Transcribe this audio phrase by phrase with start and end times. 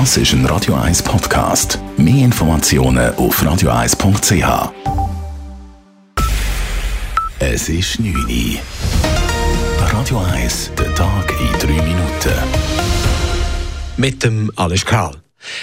[0.00, 1.78] Das ist ein Radio 1 Podcast.
[1.96, 4.72] Mehr Informationen auf radio1.ch.
[7.38, 8.58] Es ist 9 Uhr.
[9.78, 12.34] Radio 1, der Tag in 3 Minuten.
[13.96, 15.14] Mit dem Alles Karl.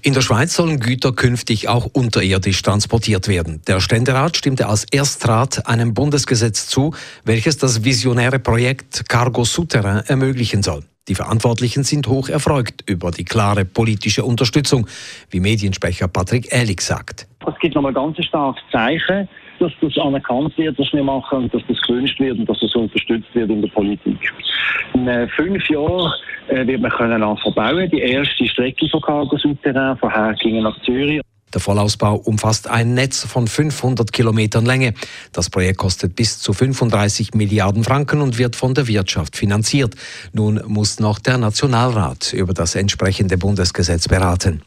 [0.00, 3.60] In der Schweiz sollen Güter künftig auch unterirdisch transportiert werden.
[3.66, 6.94] Der Ständerat stimmte als Erstrat einem Bundesgesetz zu,
[7.24, 10.82] welches das visionäre Projekt Cargo Souterrain ermöglichen soll.
[11.06, 14.86] Die Verantwortlichen sind hoch erfreut über die klare politische Unterstützung,
[15.30, 17.26] wie Mediensprecher Patrick Ehlig sagt.
[17.46, 21.78] Es gibt nochmal ganz starkes Zeichen, dass das anerkannt wird, was wir machen, dass das
[21.82, 24.16] gewünscht wird und dass das unterstützt wird in der Politik.
[24.94, 26.10] In äh, fünf Jahren
[26.48, 31.20] äh, wird man können anfangen Die erste Strecke von Cargo Souterrain von Herkingen nach Zürich.
[31.54, 34.94] Der Vollausbau umfasst ein Netz von 500 Kilometern Länge.
[35.32, 39.94] Das Projekt kostet bis zu 35 Milliarden Franken und wird von der Wirtschaft finanziert.
[40.32, 44.62] Nun muss noch der Nationalrat über das entsprechende Bundesgesetz beraten.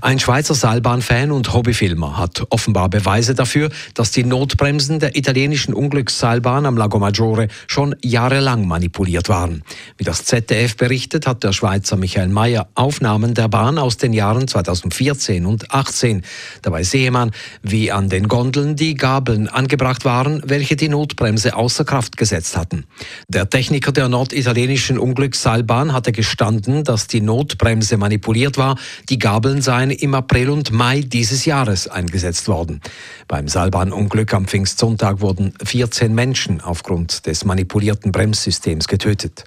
[0.00, 6.66] Ein Schweizer Seilbahnfan und Hobbyfilmer hat offenbar Beweise dafür, dass die Notbremsen der italienischen Unglücksseilbahn
[6.66, 9.62] am Lago Maggiore schon jahrelang manipuliert waren.
[9.96, 14.48] Wie das ZDF berichtet, hat der Schweizer Michael Mayer Aufnahmen der Bahn aus den Jahren
[14.48, 16.22] 2014 und 2018.
[16.62, 21.84] Dabei sehe man, wie an den Gondeln die Gabeln angebracht waren, welche die Notbremse außer
[21.84, 22.84] Kraft gesetzt hatten.
[23.28, 28.76] Der Techniker der norditalienischen Unglücksseilbahn hatte gestanden, dass die Notbremse manipuliert war,
[29.08, 32.80] die Gabel Kabeln seien im April und Mai dieses Jahres eingesetzt worden.
[33.26, 39.44] Beim Seilbahnunglück am Pfingstsonntag wurden 14 Menschen aufgrund des manipulierten Bremssystems getötet.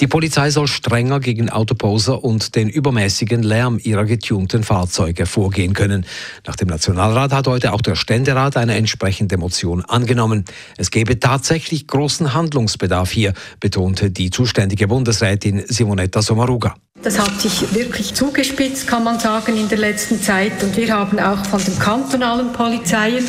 [0.00, 6.06] Die Polizei soll strenger gegen Autoposer und den übermäßigen Lärm ihrer getunten Fahrzeuge vorgehen können.
[6.44, 10.44] Nach dem Nationalrat hat heute auch der Ständerat eine entsprechende Motion angenommen.
[10.76, 16.74] Es gebe tatsächlich großen Handlungsbedarf hier, betonte die zuständige Bundesrätin Simonetta Sommaruga.
[17.04, 20.62] Das hat sich wirklich zugespitzt, kann man sagen, in der letzten Zeit.
[20.62, 23.22] Und wir haben auch von den kantonalen Polizeien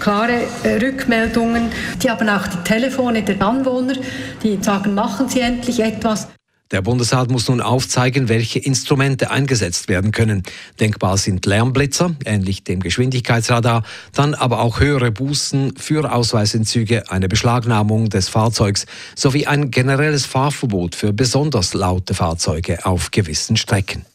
[0.00, 1.72] klare äh, Rückmeldungen.
[2.02, 3.94] Die haben auch die Telefone der Anwohner,
[4.42, 6.28] die sagen, machen Sie endlich etwas.
[6.72, 10.42] Der Bundesrat muss nun aufzeigen, welche Instrumente eingesetzt werden können.
[10.80, 13.82] Denkbar sind Lärmblitzer, ähnlich dem Geschwindigkeitsradar,
[14.14, 21.12] dann aber auch höhere Bußen, Führerausweisentzüge, eine Beschlagnahmung des Fahrzeugs sowie ein generelles Fahrverbot für
[21.12, 24.06] besonders laute Fahrzeuge auf gewissen Strecken.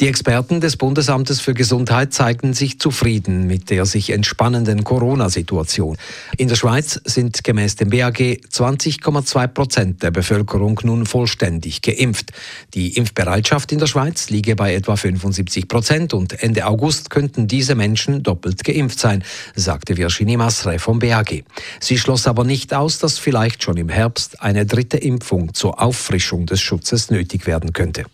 [0.00, 5.96] Die Experten des Bundesamtes für Gesundheit zeigten sich zufrieden mit der sich entspannenden Corona-Situation.
[6.36, 12.32] In der Schweiz sind gemäß dem BAG 20,2 Prozent der Bevölkerung nun vollständig geimpft.
[12.74, 17.74] Die Impfbereitschaft in der Schweiz liege bei etwa 75 Prozent und Ende August könnten diese
[17.74, 19.24] Menschen doppelt geimpft sein,
[19.54, 21.44] sagte Virginie Masre vom BAG.
[21.80, 26.46] Sie schloss aber nicht aus, dass vielleicht schon im Herbst eine dritte Impfung zur Auffrischung
[26.46, 28.04] des Schutzes nötig werden könnte.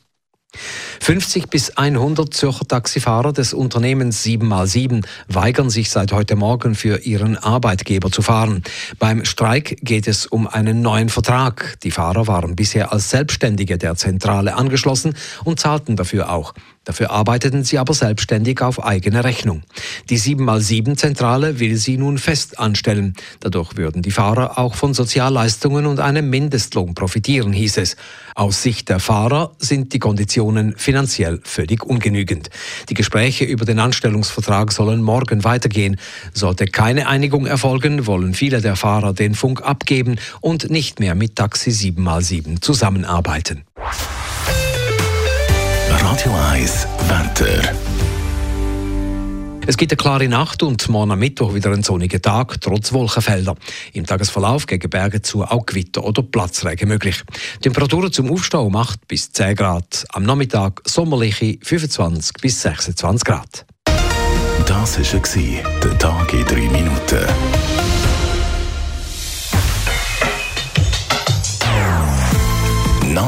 [1.01, 7.37] 50 bis 100 Zürcher Taxifahrer des Unternehmens 7x7 weigern sich seit heute Morgen für ihren
[7.37, 8.63] Arbeitgeber zu fahren.
[8.99, 11.79] Beim Streik geht es um einen neuen Vertrag.
[11.83, 15.15] Die Fahrer waren bisher als Selbstständige der Zentrale angeschlossen
[15.45, 16.55] und zahlten dafür auch.
[16.85, 19.63] Dafür arbeiteten sie aber selbstständig auf eigene Rechnung.
[20.11, 23.15] Die 7x7-Zentrale will sie nun fest anstellen.
[23.39, 27.97] Dadurch würden die Fahrer auch von Sozialleistungen und einem Mindestlohn profitieren, hieß es.
[28.35, 32.51] Aus Sicht der Fahrer sind die Konditionen finanziell völlig ungenügend.
[32.89, 35.99] Die Gespräche über den Anstellungsvertrag sollen morgen weitergehen.
[36.33, 41.37] Sollte keine Einigung erfolgen, wollen viele der Fahrer den Funk abgeben und nicht mehr mit
[41.37, 43.63] Taxi 7x7 zusammenarbeiten.
[46.13, 47.75] Radio 1 Wetter.
[49.67, 53.57] Es gibt eine klare Nacht und morgen am Mittwoch wieder einen sonnigen Tag, trotz Wolkenfelder.
[53.95, 57.23] Im Tagesverlauf gegen Berge zu auch Gewitter oder Platzregen möglich.
[57.63, 60.05] Temperaturen zum Aufstau um 8 bis 10 Grad.
[60.11, 63.65] Am Nachmittag sommerliche 25 bis 26 Grad.
[64.67, 68.12] Das war der Tag in 3 Minuten.